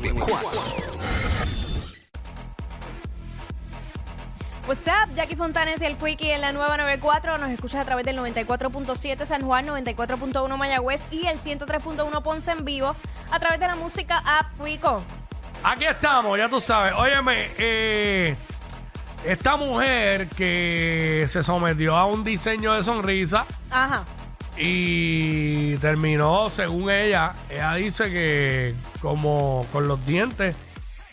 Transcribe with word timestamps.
94. 0.00 0.50
What's 4.66 4.86
up, 4.86 5.14
Jackie 5.14 5.36
Fontanes 5.36 5.82
y 5.82 5.86
el 5.86 5.96
Quickie 5.96 6.32
en 6.32 6.40
la 6.40 6.52
nueva 6.52 6.76
94. 6.76 7.38
Nos 7.38 7.50
escuchas 7.50 7.80
a 7.80 7.84
través 7.84 8.06
del 8.06 8.16
94.7 8.18 9.24
San 9.24 9.42
Juan, 9.42 9.66
94.1 9.66 10.56
Mayagüez 10.56 11.08
y 11.12 11.26
el 11.26 11.38
103.1 11.38 12.22
Ponce 12.22 12.52
en 12.52 12.64
vivo 12.64 12.94
a 13.30 13.38
través 13.40 13.60
de 13.60 13.66
la 13.66 13.76
música 13.76 14.22
App 14.24 14.46
Quico. 14.64 15.02
Aquí 15.64 15.84
estamos, 15.84 16.38
ya 16.38 16.48
tú 16.48 16.60
sabes. 16.60 16.94
Óyeme, 16.94 17.50
eh, 17.58 18.36
esta 19.26 19.56
mujer 19.56 20.28
que 20.28 21.26
se 21.28 21.42
sometió 21.42 21.94
a 21.96 22.06
un 22.06 22.24
diseño 22.24 22.72
de 22.72 22.82
sonrisa 22.82 23.44
Ajá. 23.70 24.04
Y 24.62 25.76
terminó, 25.78 26.50
según 26.50 26.90
ella, 26.90 27.32
ella 27.48 27.74
dice 27.74 28.10
que 28.10 28.74
como 29.00 29.66
con 29.72 29.88
los 29.88 30.04
dientes 30.04 30.54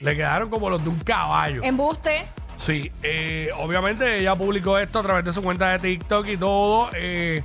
le 0.01 0.15
quedaron 0.15 0.49
como 0.49 0.69
los 0.69 0.83
de 0.83 0.89
un 0.89 0.99
caballo. 0.99 1.61
Embuste. 1.63 2.27
Sí, 2.57 2.91
eh, 3.03 3.49
obviamente 3.59 4.19
ella 4.19 4.35
publicó 4.35 4.77
esto 4.77 4.99
a 4.99 5.03
través 5.03 5.23
de 5.23 5.31
su 5.31 5.41
cuenta 5.41 5.69
de 5.69 5.79
TikTok 5.79 6.27
y 6.27 6.37
todo. 6.37 6.89
eh, 6.93 7.43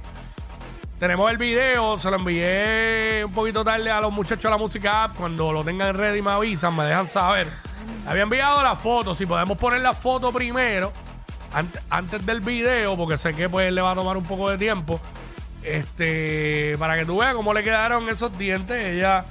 tenemos 0.98 1.30
el 1.30 1.36
video, 1.38 1.98
se 1.98 2.10
lo 2.10 2.16
envié 2.16 3.24
un 3.24 3.32
poquito 3.32 3.64
tarde 3.64 3.90
a 3.90 4.00
los 4.00 4.12
muchachos 4.12 4.42
de 4.44 4.50
la 4.50 4.56
música 4.56 5.04
app. 5.04 5.16
Cuando 5.16 5.52
lo 5.52 5.62
tengan 5.64 5.96
ready 5.96 6.22
me 6.22 6.30
avisan, 6.30 6.74
me 6.76 6.84
dejan 6.84 7.08
saber. 7.08 7.48
Había 8.06 8.22
enviado 8.22 8.62
la 8.62 8.74
foto, 8.76 9.14
si 9.14 9.26
podemos 9.26 9.56
poner 9.58 9.80
la 9.80 9.94
foto 9.94 10.32
primero, 10.32 10.92
ant- 11.54 11.80
antes 11.90 12.24
del 12.24 12.40
video, 12.40 12.96
porque 12.96 13.16
sé 13.16 13.32
que 13.34 13.48
pues 13.48 13.72
le 13.72 13.80
va 13.80 13.92
a 13.92 13.94
tomar 13.94 14.16
un 14.16 14.24
poco 14.24 14.48
de 14.50 14.58
tiempo. 14.58 15.00
Este, 15.64 16.76
para 16.78 16.96
que 16.96 17.04
tú 17.04 17.18
veas 17.18 17.34
cómo 17.34 17.52
le 17.54 17.62
quedaron 17.62 18.08
esos 18.08 18.36
dientes. 18.36 18.82
Ella, 18.84 19.24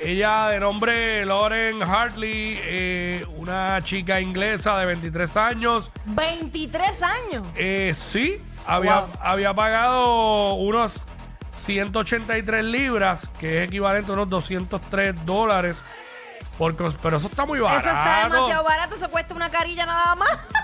ella 0.00 0.48
de 0.48 0.60
nombre 0.60 1.24
Lauren 1.26 1.82
Hartley, 1.82 2.58
eh, 2.62 3.26
una 3.36 3.80
chica 3.82 4.20
inglesa 4.20 4.78
de 4.78 4.86
23 4.86 5.36
años. 5.36 5.90
23 6.06 7.02
años. 7.02 7.46
Eh, 7.56 7.94
sí, 7.98 8.38
había, 8.66 9.00
Wow. 9.00 9.08
había 9.20 9.54
pagado 9.54 10.54
unos 10.54 11.04
183 11.56 12.64
libras, 12.64 13.28
que 13.38 13.62
es 13.62 13.68
equivalente 13.68 14.10
a 14.10 14.14
unos 14.14 14.28
203 14.30 15.24
dólares. 15.24 15.76
Por, 16.58 16.76
pero 17.02 17.16
eso 17.16 17.26
está 17.26 17.44
muy 17.44 17.58
barato. 17.58 17.80
Eso 17.80 17.90
está 17.90 18.28
demasiado 18.28 18.62
barato. 18.62 18.94
Eso 18.94 19.10
cuesta 19.10 19.34
una 19.34 19.50
carilla 19.50 19.86
nada 19.86 20.14
más. 20.14 20.30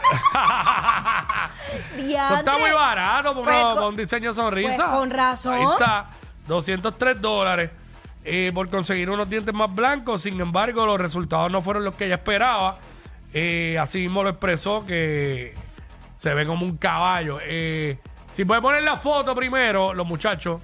Eso 1.97 2.35
está 2.37 2.59
muy 2.59 2.71
barato 2.71 3.35
por, 3.35 3.45
Pues 3.45 3.57
una- 3.57 3.65
con- 3.71 3.75
por 3.79 3.85
un 3.89 3.97
diseño 3.97 4.31
de 4.31 4.37
sonrisa. 4.37 4.77
pues 4.77 4.89
con 4.89 5.11
razón. 5.11 5.55
Ahí 5.55 5.63
está, 5.73 6.07
203 6.47 7.21
dólares 7.21 7.71
eh, 8.25 8.51
por 8.53 8.69
conseguir 8.69 9.11
unos 9.11 9.29
dientes 9.29 9.55
más 9.55 9.75
blancos. 9.75 10.23
Sin 10.23 10.41
embargo, 10.41 10.85
los 10.87 10.99
resultados 11.01 11.51
no 11.51 11.63
fueron 11.63 11.85
los 11.85 11.95
que 11.95 12.07
ella 12.07 12.17
esperaba. 12.17 12.79
Eh, 13.33 13.79
así 13.81 14.01
mismo 14.01 14.23
lo 14.23 14.31
expresó 14.31 14.85
que 14.85 15.55
se 16.19 16.35
ve 16.35 16.45
como 16.47 16.67
un 16.67 16.77
caballo. 16.77 17.39
Eh, 17.43 17.99
si 18.35 18.45
puede 18.45 18.61
poner 18.61 18.83
la 18.83 18.97
foto 18.97 19.35
primero, 19.35 19.95
los 19.95 20.07
muchachos, 20.07 20.61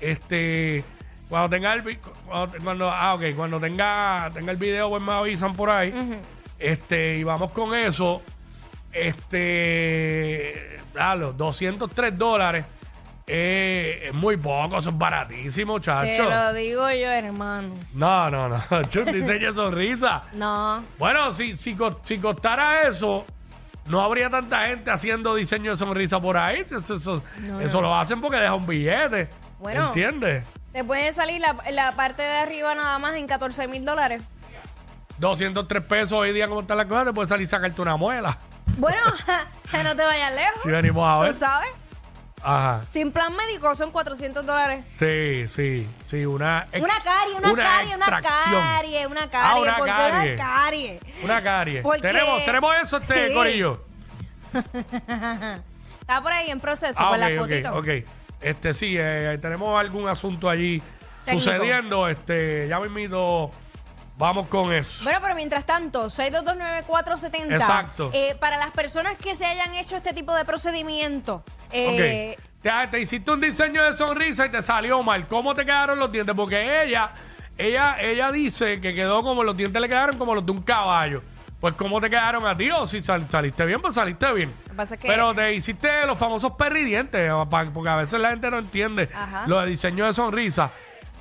este, 0.00 0.82
cuando 1.28 1.50
tenga 1.50 1.72
el 1.74 1.82
vi- 1.82 1.96
cuando, 2.26 2.56
cuando- 2.64 2.90
ah, 2.90 3.14
ok, 3.14 3.22
cuando 3.36 3.60
tenga, 3.60 4.30
tenga 4.32 4.50
el 4.52 4.56
video, 4.56 4.88
pues 4.90 5.02
me 5.02 5.12
avisan 5.12 5.54
por 5.54 5.70
ahí. 5.70 5.92
Este, 6.58 7.18
y 7.18 7.24
vamos 7.24 7.52
con 7.52 7.74
eso. 7.74 8.22
Este, 8.96 10.78
claro, 10.92 11.32
203 11.32 12.16
dólares. 12.18 12.64
Eh, 13.28 14.04
es 14.06 14.14
muy 14.14 14.36
poco, 14.36 14.78
eso 14.78 14.90
es 14.90 14.98
baratísimo, 14.98 15.80
Te 15.80 15.86
chacho. 15.86 16.30
lo 16.30 16.52
digo 16.52 16.88
yo, 16.90 17.10
hermano. 17.10 17.74
No, 17.92 18.30
no, 18.30 18.48
no. 18.48 18.56
Es 18.80 18.94
un 18.96 19.06
diseño 19.12 19.48
de 19.48 19.54
sonrisa. 19.54 20.22
No. 20.32 20.82
Bueno, 20.98 21.32
si, 21.34 21.56
si, 21.56 21.76
si 22.04 22.18
costara 22.18 22.82
eso, 22.88 23.26
no 23.86 24.00
habría 24.00 24.30
tanta 24.30 24.66
gente 24.68 24.90
haciendo 24.92 25.34
diseño 25.34 25.72
de 25.72 25.76
sonrisa 25.76 26.20
por 26.20 26.36
ahí. 26.36 26.60
Eso, 26.60 26.94
eso- 26.94 27.22
eso 27.60 27.80
lo 27.80 27.94
hacen 27.96 28.20
porque 28.20 28.36
deja 28.38 28.54
un 28.54 28.66
billete. 28.66 29.28
Bueno. 29.58 29.88
¿Entiendes? 29.88 30.44
Te 30.72 30.84
puede 30.84 31.12
salir 31.12 31.40
la, 31.40 31.56
la 31.72 31.92
parte 31.92 32.22
de 32.22 32.36
arriba 32.38 32.74
nada 32.76 32.98
más 33.00 33.14
en 33.16 33.26
14 33.26 33.66
mil 33.66 33.84
dólares. 33.84 34.22
203 35.18 35.82
pesos 35.84 36.12
hoy 36.12 36.32
día, 36.32 36.46
como 36.46 36.60
está 36.60 36.74
la 36.74 36.86
cosa, 36.86 37.06
te 37.06 37.12
puede 37.12 37.26
salir 37.26 37.46
sacarte 37.46 37.80
una 37.80 37.96
muela. 37.96 38.38
Bueno, 38.78 39.00
no 39.84 39.96
te 39.96 40.02
vayas 40.02 40.34
lejos. 40.34 40.62
Si 40.62 40.68
venimos 40.70 41.08
a 41.08 41.16
¿Tú 41.18 41.22
ver. 41.24 41.34
sabes? 41.34 41.68
Ajá. 42.42 42.82
Sin 42.88 43.10
plan 43.10 43.34
médico 43.34 43.74
son 43.74 43.90
400 43.90 44.44
dólares. 44.46 44.84
Sí, 44.98 45.48
sí, 45.48 45.88
sí, 46.04 46.24
una 46.26 46.66
ex- 46.70 46.84
Una 46.84 46.94
carie, 47.02 47.34
una, 47.38 47.62
carie, 47.62 47.96
una 47.96 48.06
carie, 48.20 49.06
una 49.06 49.28
carie. 49.30 49.50
Ah, 49.52 49.60
una 49.60 49.76
¿Por 49.78 49.86
qué 49.86 49.92
carie. 49.92 50.34
una 50.34 50.44
carie? 50.44 51.00
Una 51.24 51.42
carie. 51.42 51.82
Porque- 51.82 52.02
Tenemos, 52.02 52.44
tenemos 52.44 52.74
eso, 52.82 52.96
este 52.98 53.28
Sí. 53.28 53.34
corillo. 53.34 53.84
Está 56.00 56.22
por 56.22 56.32
ahí 56.32 56.50
en 56.50 56.60
proceso 56.60 56.98
Ah, 57.02 57.08
con 57.10 57.14
ok, 57.14 57.20
la 57.20 57.26
ok, 57.34 57.38
fotito. 57.40 57.78
ok. 57.78 57.88
Este 58.40 58.74
sí, 58.74 58.94
eh, 58.98 59.38
tenemos 59.40 59.78
algún 59.80 60.08
asunto 60.08 60.48
allí 60.48 60.80
Técnico. 61.24 61.42
sucediendo. 61.44 62.06
Este, 62.08 62.68
ya 62.68 62.78
mismito 62.78 63.50
vamos 64.16 64.46
con 64.46 64.72
eso. 64.72 65.04
Bueno, 65.04 65.18
pero 65.22 65.34
mientras 65.34 65.64
tanto, 65.64 66.06
6229470. 66.06 67.52
Exacto. 67.54 68.10
Eh, 68.12 68.36
para 68.40 68.56
las 68.56 68.70
personas 68.70 69.16
que 69.18 69.34
se 69.34 69.46
hayan 69.46 69.74
hecho 69.74 69.96
este 69.96 70.12
tipo 70.12 70.34
de 70.34 70.44
procedimiento, 70.44 71.42
eh, 71.72 72.36
Ok. 72.38 72.42
Te, 72.62 72.72
te 72.90 73.00
hiciste 73.00 73.30
un 73.30 73.40
diseño 73.40 73.84
de 73.84 73.96
sonrisa 73.96 74.46
y 74.46 74.48
te 74.50 74.60
salió 74.60 75.00
mal. 75.02 75.28
¿Cómo 75.28 75.54
te 75.54 75.64
quedaron 75.64 75.98
los 76.00 76.10
dientes? 76.10 76.34
Porque 76.34 76.82
ella, 76.84 77.10
ella, 77.56 77.96
ella 78.00 78.32
dice 78.32 78.80
que 78.80 78.92
quedó 78.92 79.22
como 79.22 79.44
los 79.44 79.56
dientes 79.56 79.80
le 79.80 79.88
quedaron 79.88 80.18
como 80.18 80.34
los 80.34 80.44
de 80.44 80.50
un 80.52 80.62
caballo. 80.62 81.22
Pues 81.60 81.74
cómo 81.74 82.00
te 82.00 82.10
quedaron 82.10 82.44
a 82.46 82.56
ti 82.56 82.70
o 82.70 82.84
si 82.84 83.00
sal- 83.02 83.26
saliste 83.30 83.64
bien, 83.64 83.80
pues 83.80 83.94
saliste 83.94 84.30
bien. 84.32 84.52
Que 84.68 84.74
pasa 84.74 84.94
es 84.96 85.00
que- 85.00 85.06
Pero 85.08 85.32
te 85.34 85.54
hiciste 85.54 86.06
los 86.06 86.18
famosos 86.18 86.52
perridientes, 86.52 87.30
porque 87.72 87.88
a 87.88 87.96
veces 87.96 88.20
la 88.20 88.30
gente 88.30 88.50
no 88.50 88.58
entiende 88.58 89.08
Ajá. 89.14 89.44
lo 89.46 89.60
de 89.60 89.68
diseño 89.68 90.04
de 90.04 90.12
sonrisa. 90.12 90.70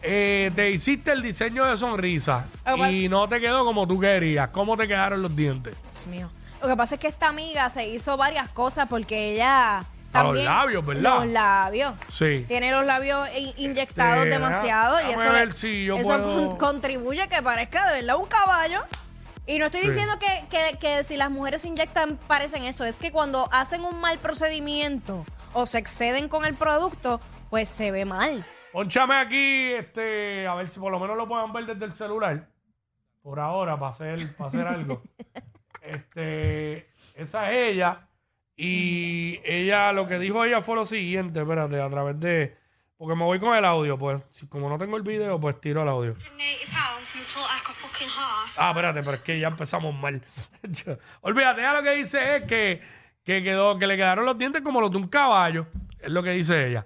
Eh, 0.07 0.51
te 0.55 0.69
hiciste 0.71 1.11
el 1.11 1.21
diseño 1.21 1.65
de 1.65 1.77
sonrisa 1.77 2.45
y 2.89 3.09
no 3.09 3.27
te 3.27 3.39
quedó 3.39 3.65
como 3.65 3.87
tú 3.87 3.99
querías. 3.99 4.49
¿Cómo 4.49 4.77
te 4.77 4.87
quedaron 4.87 5.21
los 5.21 5.35
dientes? 5.35 5.75
Dios 5.91 6.07
mío. 6.07 6.29
Lo 6.61 6.67
que 6.69 6.75
pasa 6.77 6.95
es 6.95 7.01
que 7.01 7.07
esta 7.07 7.27
amiga 7.27 7.69
se 7.69 7.87
hizo 7.87 8.15
varias 8.17 8.49
cosas 8.49 8.87
porque 8.89 9.33
ella 9.33 9.79
A 9.79 9.81
los 9.81 9.87
también... 10.11 10.45
labios, 10.45 10.85
¿verdad? 10.85 11.15
Los 11.23 11.27
labios. 11.27 11.93
Sí. 12.11 12.45
Tiene 12.47 12.71
los 12.71 12.85
labios 12.85 13.27
in- 13.37 13.53
inyectados 13.57 14.19
Este, 14.19 14.29
demasiado 14.29 14.97
y 15.07 15.11
eso, 15.13 15.31
ver 15.31 15.47
le- 15.49 15.53
si 15.53 15.85
yo 15.85 15.97
eso 15.97 16.07
puedo- 16.07 16.49
con- 16.49 16.57
contribuye 16.57 17.21
a 17.23 17.27
que 17.27 17.41
parezca 17.41 17.85
de 17.91 18.01
verdad 18.01 18.17
un 18.17 18.27
caballo. 18.27 18.81
Y 19.47 19.59
no 19.59 19.65
estoy 19.67 19.81
Sí. 19.81 19.89
diciendo 19.89 20.17
que, 20.17 20.45
que- 20.49 20.77
que 20.79 21.03
si 21.03 21.17
las 21.17 21.29
mujeres 21.29 21.61
se 21.61 21.67
inyectan 21.67 22.17
parecen 22.27 22.63
eso, 22.63 22.83
es 22.83 22.95
que 22.97 23.11
cuando 23.11 23.47
hacen 23.51 23.81
un 23.83 23.99
mal 24.01 24.17
procedimiento 24.17 25.23
o 25.53 25.65
se 25.67 25.77
exceden 25.77 26.29
con 26.29 26.45
el 26.45 26.55
producto, 26.55 27.19
pues 27.51 27.69
se 27.69 27.91
ve 27.91 28.05
mal. 28.05 28.43
Ponchame 28.75 29.15
aquí, 29.15 29.71
este, 29.71 30.45
a 30.45 30.53
ver 30.53 30.67
si 30.67 30.81
por 30.81 30.91
lo 30.91 30.99
menos 30.99 31.15
lo 31.15 31.25
puedan 31.29 31.53
ver 31.53 31.65
desde 31.65 31.85
el 31.85 31.93
celular. 31.93 32.45
Por 33.21 33.39
ahora, 33.39 33.79
para 33.79 33.91
hacer, 33.91 34.35
para 34.35 34.49
hacer 34.49 34.67
algo. 34.67 35.01
Este, 35.81 36.89
esa 37.15 37.51
es 37.53 37.71
ella. 37.73 38.07
Y 38.57 39.39
ella, 39.45 39.93
lo 39.93 40.07
que 40.07 40.19
dijo 40.19 40.43
ella 40.43 40.59
fue 40.59 40.75
lo 40.75 40.83
siguiente, 40.83 41.39
espérate, 41.39 41.79
a 41.79 41.89
través 41.89 42.19
de. 42.19 42.57
Porque 42.97 43.15
me 43.15 43.23
voy 43.23 43.39
con 43.39 43.55
el 43.55 43.63
audio, 43.63 43.97
pues. 43.97 44.21
si- 44.31 44.47
Como 44.47 44.67
no 44.67 44.77
tengo 44.77 44.97
el 44.97 45.03
video, 45.03 45.39
pues 45.39 45.61
tiro 45.61 45.83
el 45.83 45.87
audio. 45.87 46.15
Ah, 48.57 48.71
espérate, 48.71 48.99
pero 49.03 49.13
es 49.13 49.21
que 49.21 49.39
ya 49.39 49.47
empezamos 49.47 49.93
mal. 49.95 50.21
Olvídate, 51.21 51.61
ya 51.61 51.71
lo 51.73 51.81
que 51.83 51.91
dice 51.91 52.37
es 52.37 52.43
que, 52.43 52.81
que 53.23 53.41
quedó, 53.41 53.77
que 53.79 53.87
le 53.87 53.95
quedaron 53.95 54.25
los 54.25 54.37
dientes 54.37 54.61
como 54.63 54.81
los 54.81 54.91
de 54.91 54.97
un 54.97 55.07
caballo. 55.07 55.67
Es 55.99 56.09
lo 56.11 56.21
que 56.23 56.31
dice 56.31 56.67
ella. 56.67 56.85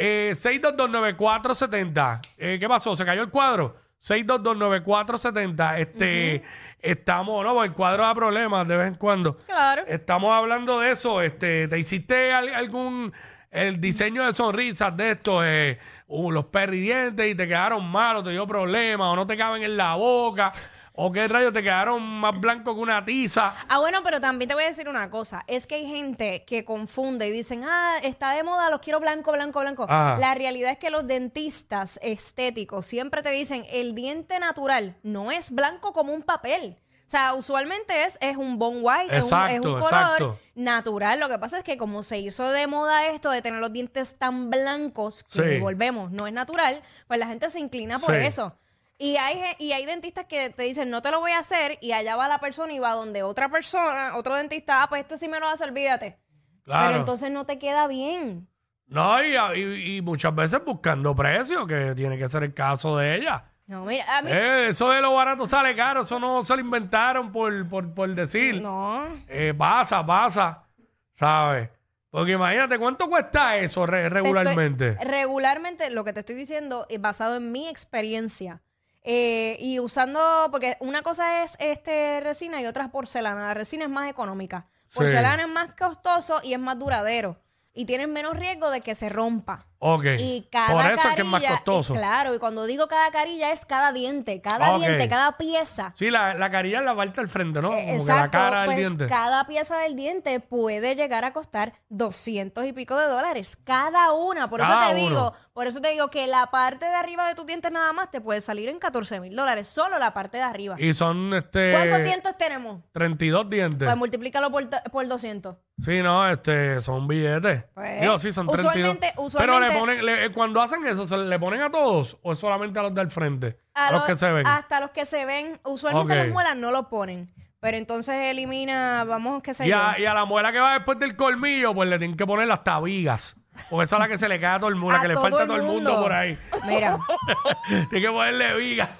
Eh, 0.00 0.30
6229470. 0.34 2.20
Eh, 2.38 2.56
¿Qué 2.60 2.68
pasó? 2.68 2.94
¿Se 2.94 3.04
cayó 3.04 3.22
el 3.22 3.30
cuadro? 3.30 3.76
6229470. 4.00 5.78
Este, 5.78 6.42
estamos, 6.80 7.44
no, 7.44 7.64
el 7.64 7.72
cuadro 7.72 8.04
da 8.04 8.14
problemas 8.14 8.66
de 8.68 8.76
vez 8.76 8.88
en 8.88 8.94
cuando. 8.94 9.36
Claro. 9.38 9.82
Estamos 9.86 10.32
hablando 10.32 10.80
de 10.80 10.92
eso. 10.92 11.20
Este, 11.20 11.66
¿te 11.68 11.78
hiciste 11.78 12.32
al- 12.32 12.54
algún 12.54 13.12
el 13.50 13.80
diseño 13.80 14.24
de 14.26 14.34
sonrisas 14.34 14.94
de 14.96 15.12
estos, 15.12 15.42
eh, 15.46 15.78
uh, 16.06 16.30
los 16.30 16.44
perridientes 16.46 17.26
y 17.30 17.34
te 17.34 17.48
quedaron 17.48 17.84
malos, 17.90 18.22
te 18.22 18.30
dio 18.30 18.46
problemas 18.46 19.08
o 19.08 19.16
no 19.16 19.26
te 19.26 19.36
caben 19.36 19.62
en 19.62 19.76
la 19.76 19.94
boca? 19.96 20.52
¿O 21.00 21.12
qué 21.12 21.28
rayos 21.28 21.52
te 21.52 21.62
quedaron 21.62 22.02
más 22.02 22.38
blancos 22.40 22.74
que 22.74 22.80
una 22.80 23.04
tiza? 23.04 23.54
Ah, 23.68 23.78
bueno, 23.78 24.00
pero 24.02 24.20
también 24.20 24.48
te 24.48 24.54
voy 24.54 24.64
a 24.64 24.66
decir 24.66 24.88
una 24.88 25.08
cosa. 25.10 25.44
Es 25.46 25.68
que 25.68 25.76
hay 25.76 25.86
gente 25.86 26.42
que 26.44 26.64
confunde 26.64 27.28
y 27.28 27.30
dicen, 27.30 27.62
ah, 27.64 27.98
está 28.02 28.32
de 28.34 28.42
moda, 28.42 28.68
los 28.68 28.80
quiero 28.80 28.98
blanco, 28.98 29.30
blanco, 29.30 29.60
blanco. 29.60 29.84
Ajá. 29.88 30.18
La 30.18 30.34
realidad 30.34 30.72
es 30.72 30.78
que 30.78 30.90
los 30.90 31.06
dentistas 31.06 32.00
estéticos 32.02 32.84
siempre 32.86 33.22
te 33.22 33.30
dicen, 33.30 33.64
el 33.70 33.94
diente 33.94 34.40
natural 34.40 34.96
no 35.04 35.30
es 35.30 35.52
blanco 35.52 35.92
como 35.92 36.12
un 36.12 36.22
papel. 36.22 36.76
O 37.06 37.10
sea, 37.10 37.34
usualmente 37.34 38.02
es, 38.04 38.18
es 38.20 38.36
un 38.36 38.58
bone 38.58 38.80
white, 38.82 39.16
es 39.16 39.30
un- 39.30 39.38
es 39.46 39.60
un, 39.60 39.70
Exacto, 39.70 39.72
color 39.76 39.84
exacto. 39.92 40.38
natural. 40.56 41.20
Lo 41.20 41.28
que 41.28 41.38
pasa 41.38 41.58
es 41.58 41.64
que 41.64 41.78
como 41.78 42.02
se 42.02 42.18
hizo 42.18 42.50
de 42.50 42.66
moda 42.66 43.06
esto 43.06 43.30
de 43.30 43.40
tener 43.40 43.60
los 43.60 43.72
dientes 43.72 44.18
tan 44.18 44.50
blancos, 44.50 45.22
que 45.32 45.54
Sí. 45.54 45.58
volvemos, 45.60 46.10
no 46.10 46.26
es 46.26 46.32
natural, 46.32 46.82
pues 47.06 47.20
la 47.20 47.26
gente 47.28 47.48
se 47.50 47.60
inclina 47.60 47.98
por 48.00 48.14
Sí. 48.16 48.26
eso. 48.26 48.54
Y 49.00 49.16
hay, 49.16 49.40
y 49.58 49.72
hay 49.72 49.86
dentistas 49.86 50.24
que 50.26 50.50
te 50.50 50.64
dicen, 50.64 50.90
no 50.90 51.00
te 51.02 51.10
lo 51.12 51.20
voy 51.20 51.30
a 51.30 51.38
hacer, 51.38 51.78
y 51.80 51.92
allá 51.92 52.16
va 52.16 52.26
la 52.28 52.40
persona 52.40 52.72
y 52.72 52.80
va 52.80 52.92
donde 52.94 53.22
otra 53.22 53.48
persona, 53.48 54.16
otro 54.16 54.34
dentista, 54.34 54.82
ah, 54.82 54.88
pues 54.88 55.02
este 55.02 55.18
sí 55.18 55.28
me 55.28 55.38
lo 55.38 55.48
hace, 55.48 55.62
olvídate. 55.64 56.18
Claro. 56.64 56.86
Pero 56.88 56.98
entonces 56.98 57.30
no 57.30 57.46
te 57.46 57.58
queda 57.58 57.86
bien. 57.86 58.48
No, 58.86 59.22
y, 59.22 59.36
y- 59.56 59.96
y 59.98 60.02
muchas 60.02 60.34
veces 60.34 60.64
buscando 60.64 61.14
precios, 61.14 61.66
que 61.68 61.94
tiene 61.94 62.18
que 62.18 62.28
ser 62.28 62.42
el 62.42 62.52
caso 62.54 62.96
de 62.96 63.14
ella. 63.16 63.44
No, 63.66 63.84
mira, 63.84 64.04
a 64.18 64.22
mí... 64.22 64.30
Eh, 64.32 64.68
eso 64.70 64.90
de 64.90 65.00
lo 65.00 65.14
barato 65.14 65.46
sale 65.46 65.76
caro, 65.76 66.00
eso 66.02 66.18
no 66.18 66.42
se 66.44 66.54
lo 66.56 66.60
inventaron 66.60 67.30
por, 67.30 67.68
por, 67.68 67.94
por 67.94 68.12
decir. 68.14 68.60
No. 68.62 69.06
Eh, 69.28 69.54
pasa, 69.56 70.04
pasa, 70.04 70.64
¿sabes? 71.12 71.68
Porque 72.10 72.32
imagínate, 72.32 72.78
¿cuánto 72.78 73.08
cuesta 73.08 73.58
eso 73.58 73.84
estoy- 73.84 74.08
regularmente? 74.08 74.96
regularmente, 75.04 75.90
lo 75.90 76.02
que 76.02 76.14
te 76.14 76.20
estoy 76.20 76.34
diciendo 76.34 76.86
es 76.88 77.00
basado 77.00 77.36
en 77.36 77.52
mi 77.52 77.68
experiencia. 77.68 78.62
Eh, 79.10 79.56
y 79.58 79.80
usando, 79.80 80.20
porque 80.50 80.76
una 80.80 81.00
cosa 81.00 81.42
es 81.42 81.56
este 81.60 82.20
resina 82.20 82.60
y 82.60 82.66
otra 82.66 82.84
es 82.84 82.90
porcelana. 82.90 83.48
La 83.48 83.54
resina 83.54 83.84
es 83.84 83.90
más 83.90 84.10
económica. 84.10 84.68
Porcelana 84.92 85.44
es 85.44 85.48
más 85.48 85.70
costoso 85.72 86.40
y 86.44 86.52
es 86.52 86.58
más 86.58 86.78
duradero. 86.78 87.40
Y 87.72 87.86
tienes 87.86 88.06
menos 88.08 88.36
riesgo 88.36 88.70
de 88.70 88.82
que 88.82 88.94
se 88.94 89.08
rompa. 89.08 89.66
Ok. 89.80 90.04
Y 90.18 90.48
cada 90.50 90.72
Por 90.72 90.80
eso 90.80 90.88
carilla, 90.96 91.08
es 91.10 91.14
que 91.14 91.22
es 91.22 91.28
más 91.28 91.42
costoso. 91.44 91.94
y 91.94 91.96
claro, 91.98 92.34
y 92.34 92.38
cuando 92.38 92.66
digo 92.66 92.88
cada 92.88 93.10
carilla 93.12 93.52
es 93.52 93.64
cada 93.64 93.92
diente, 93.92 94.40
cada 94.40 94.72
Ok. 94.72 94.78
diente, 94.80 95.08
cada 95.08 95.36
pieza. 95.38 95.92
Sí, 95.94 96.10
la, 96.10 96.34
la 96.34 96.50
carilla 96.50 96.78
es 96.80 96.84
la 96.84 96.96
parte 96.96 97.20
al 97.20 97.28
frente, 97.28 97.62
¿no? 97.62 97.72
Eh, 97.72 97.82
Como 97.86 97.92
Exacto, 97.94 98.30
que 98.32 98.36
la 98.38 98.44
cara 98.44 98.56
del 98.62 98.66
pues 98.66 98.76
diente. 98.78 99.06
cada 99.06 99.46
pieza 99.46 99.76
del 99.78 99.94
diente 99.94 100.40
puede 100.40 100.96
llegar 100.96 101.24
a 101.24 101.32
costar 101.32 101.74
200 101.90 102.66
y 102.66 102.72
pico 102.72 102.96
de 102.96 103.06
dólares 103.06 103.56
cada 103.56 104.12
una. 104.12 104.48
Por 104.50 104.60
Cada 104.60 104.86
eso 104.86 104.94
te 104.96 105.00
uno. 105.02 105.08
digo, 105.10 105.32
por 105.52 105.66
eso 105.66 105.80
te 105.80 105.88
digo 105.90 106.08
que 106.10 106.26
la 106.26 106.46
parte 106.50 106.86
de 106.86 106.94
arriba 106.94 107.28
de 107.28 107.34
tus 107.34 107.46
dientes 107.46 107.70
nada 107.70 107.92
más 107.92 108.10
te 108.10 108.20
puede 108.20 108.40
salir 108.40 108.68
en 108.68 108.78
14 108.78 109.20
mil 109.20 109.34
dólares, 109.36 109.68
solo 109.68 109.98
la 109.98 110.12
parte 110.12 110.38
de 110.38 110.42
arriba. 110.44 110.74
Y 110.78 110.92
son 110.92 111.34
este 111.34 111.70
¿Cuántos 111.72 112.02
dientes 112.04 112.36
tenemos? 112.36 112.82
32 112.92 113.48
dientes. 113.48 113.86
Pues 113.86 113.96
multiplícalo 113.96 114.50
por, 114.50 114.68
por 114.90 115.06
200. 115.06 115.56
Sí, 115.84 116.02
no, 116.02 116.28
este, 116.28 116.80
son 116.80 117.06
billetes. 117.06 117.62
Pues, 117.74 118.00
Digo, 118.00 118.18
sí, 118.18 118.32
son 118.32 118.48
32. 118.48 118.74
usualmente- 118.74 119.12
Pero 119.14 119.22
usualmente- 119.26 119.67
le 119.72 119.78
ponen, 119.78 120.04
le- 120.06 120.24
eh, 120.26 120.32
cuando 120.32 120.60
hacen 120.62 120.86
eso, 120.86 121.06
¿se 121.06 121.16
le 121.16 121.38
ponen 121.38 121.62
a 121.62 121.70
todos 121.70 122.18
o 122.22 122.32
es 122.32 122.38
solamente 122.38 122.78
a 122.78 122.82
los 122.82 122.94
del 122.94 123.10
frente? 123.10 123.58
A, 123.74 123.92
los 123.92 124.00
lo- 124.02 124.06
que 124.06 124.14
se 124.16 124.30
ven. 124.32 124.46
Hasta 124.46 124.80
los 124.80 124.90
que 124.90 125.04
se 125.04 125.24
ven, 125.26 125.60
usualmente 125.64 126.12
Ok. 126.12 126.18
las 126.18 126.28
muelas 126.28 126.56
no 126.56 126.70
lo 126.72 126.88
ponen. 126.88 127.26
Pero 127.60 127.76
entonces 127.76 128.14
elimina, 128.28 129.02
vamos, 129.04 129.42
qué 129.42 129.52
sé 129.52 129.66
Y 129.66 129.72
a, 129.72 129.98
y 129.98 130.06
a 130.06 130.14
la 130.14 130.24
muela 130.24 130.52
que 130.52 130.60
va 130.60 130.74
después 130.74 130.96
del 131.00 131.16
colmillo, 131.16 131.74
pues 131.74 131.88
le 131.88 131.98
tienen 131.98 132.16
que 132.16 132.24
poner 132.24 132.46
las 132.46 132.62
tabigas. 132.62 133.34
Porque 133.68 133.86
esa 133.86 133.96
es 133.96 134.00
la 134.00 134.06
que 134.08 134.16
se 134.16 134.28
le 134.28 134.38
cae 134.38 134.54
a 134.54 134.58
todo 134.60 134.68
el 134.68 134.76
mundo, 134.76 134.94
la 134.94 135.02
que 135.02 135.08
le 135.08 135.14
falta 135.16 135.42
a 135.42 135.46
todo 135.46 135.56
el 135.56 135.62
mundo 135.64 135.90
mundo. 135.90 136.02
por 136.04 136.12
ahí. 136.12 136.38
Mira, 136.68 136.96
Tiene 137.90 138.06
que 138.06 138.12
ponerle 138.12 138.54
vigas. 138.56 138.90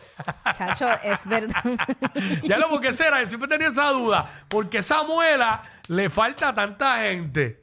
chacho, 0.53 0.89
es 1.05 1.25
verdad. 1.29 1.63
ya 2.43 2.59
lo 2.59 2.69
porque 2.69 2.93
será, 2.93 3.23
yo 3.23 3.29
siempre 3.29 3.49
tenía 3.49 3.69
esa 3.69 3.91
duda. 3.91 4.43
Porque 4.49 4.79
esa 4.79 5.05
muela 5.05 5.63
le 5.87 6.11
falta 6.11 6.49
a 6.49 6.55
tanta 6.57 6.97
gente. 7.03 7.63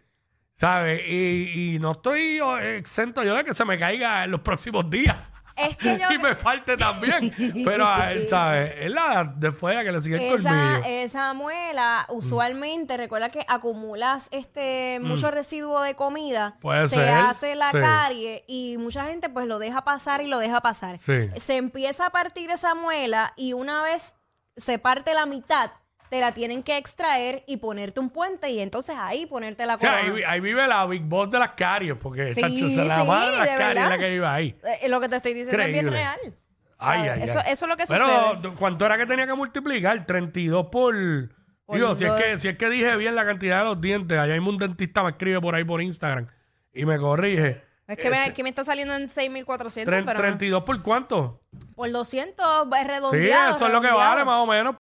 ¿Sabes? 0.56 1.02
Y, 1.08 1.76
y 1.76 1.80
no 1.80 1.92
estoy 1.94 2.38
yo, 2.38 2.58
exento 2.58 3.24
yo 3.24 3.36
de 3.36 3.44
que 3.44 3.54
se 3.54 3.66
me 3.66 3.78
caiga 3.78 4.24
en 4.24 4.32
los 4.32 4.40
próximos 4.42 4.90
días. 4.90 5.18
es 5.58 5.76
que 5.78 5.98
yo... 6.02 6.12
y 6.14 6.18
me 6.18 6.34
falte 6.36 6.78
también. 6.78 7.34
Pero, 7.66 7.86
ah, 7.86 8.12
¿sabes? 8.30 8.74
Es 8.80 8.90
la 8.92 9.34
de 9.36 9.52
fuera 9.52 9.84
que 9.84 9.92
le 9.92 10.02
sigue 10.02 10.16
el 10.16 10.36
Esa, 10.36 10.50
colmillo. 10.50 10.84
esa 10.86 11.34
muela, 11.34 12.06
usualmente, 12.10 12.96
recuerda 12.96 13.30
que 13.30 13.46
acumulas 13.50 14.30
este 14.32 15.00
mucho 15.02 15.30
residuo 15.30 15.82
de 15.82 15.96
comida, 15.96 16.56
Mm. 16.58 16.60
Puede 16.62 16.88
se 16.88 16.96
ser, 16.96 17.10
hace 17.10 17.56
la 17.56 17.72
sí. 17.72 17.78
carie 17.80 18.44
y 18.48 18.78
mucha 18.80 19.06
gente 19.06 19.28
pues 19.30 19.48
lo 19.48 19.60
deja 19.60 19.84
pasar 19.84 20.22
y 20.22 20.28
lo 20.28 20.40
deja 20.40 20.62
pasar. 20.62 21.00
Sí. 21.00 21.30
Se 21.36 21.58
empieza 21.58 22.06
a 22.08 22.10
partir 22.12 22.50
esa 22.52 22.76
muela 22.76 23.34
y 23.36 23.52
una 23.54 23.82
vez 23.84 24.16
se 24.58 24.80
parte 24.80 25.14
la 25.14 25.26
mitad, 25.26 25.72
te 26.10 26.20
la 26.20 26.34
tienen 26.34 26.64
que 26.64 26.78
extraer 26.78 27.44
y 27.48 27.58
ponerte 27.58 28.00
un 28.00 28.10
puente 28.10 28.50
y 28.50 28.60
entonces 28.60 28.96
ahí 29.00 29.26
ponerte 29.26 29.66
la 29.66 29.76
O 29.76 29.80
sea, 29.80 30.00
corona. 30.02 30.16
ahí, 30.16 30.24
ahí 30.28 30.40
vive 30.40 30.66
la 30.68 30.86
Big 30.86 31.02
Boss 31.04 31.30
de 31.32 31.40
las 31.40 31.52
caries, 31.52 31.96
porque 32.02 32.34
Sí, 32.34 32.42
chacho, 32.42 32.68
se 32.70 32.84
la 32.86 33.02
sí, 33.02 33.08
madre 33.08 33.32
de 33.32 33.38
las 33.38 33.48
caries 33.50 33.70
es 33.70 33.76
la 33.76 33.82
verdad. 33.90 34.00
que 34.00 34.10
vive 34.10 34.28
ahí. 34.28 34.56
Eh, 34.82 34.90
lo 34.90 35.00
que 35.02 35.10
te 35.10 35.16
estoy 35.18 35.34
diciendo 35.34 35.62
es 35.62 35.68
bien 35.70 35.90
real. 35.92 36.18
Ay, 36.78 37.08
ay, 37.08 37.22
eso, 37.24 37.40
ay. 37.40 37.52
eso 37.54 37.66
es 37.66 37.70
lo 37.70 37.78
que 37.78 37.84
Pero, 37.88 38.06
sucede. 38.36 38.54
¿cuánto 38.60 38.86
era 38.86 38.98
que 38.98 39.06
tenía 39.06 39.26
que 39.26 39.34
multiplicar? 39.34 40.06
32 40.06 40.68
por... 40.72 40.96
Por 41.66 41.76
digo, 41.78 41.96
si 41.96 42.04
es, 42.04 42.12
dos. 42.12 42.22
que, 42.22 42.38
si 42.38 42.48
es 42.48 42.58
que 42.58 42.70
dije 42.70 42.96
bien 42.96 43.16
la 43.16 43.26
cantidad 43.26 43.60
de 43.60 43.64
los 43.66 43.82
dientes, 43.82 44.18
allá 44.20 44.34
hay 44.34 44.40
un 44.40 44.58
dentista 44.58 45.02
me 45.02 45.10
escribe 45.12 45.42
por 45.42 45.56
ahí 45.56 45.64
por 45.64 45.82
Instagram 45.82 46.28
y 46.74 46.86
me 46.86 47.00
corrige. 47.00 47.64
Es 47.88 47.98
que 47.98 48.10
me, 48.10 48.18
aquí 48.20 48.42
me 48.44 48.50
está 48.50 48.64
saliendo 48.64 48.96
en 48.96 49.04
6.400, 49.04 49.86
Tre- 49.86 50.04
pero... 50.06 50.20
¿32 50.20 50.64
por 50.64 50.82
cuánto? 50.82 51.42
Por 51.76 51.92
200, 51.92 52.68
es 52.72 52.82
Sí, 52.82 52.88
redondeado. 52.88 53.56
eso 53.56 53.66
es 53.68 53.74
lo 53.74 53.80
que 53.82 53.88
redondeado. 53.88 53.98
vale 54.14 54.26
más 54.26 54.40
o 54.42 54.46
menos 54.48 54.74